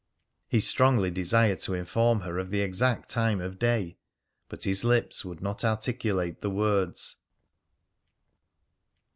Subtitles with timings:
[0.47, 3.97] He strongly desired to inform her of the exact time of day,
[4.49, 7.17] but his lips would not articulate the words.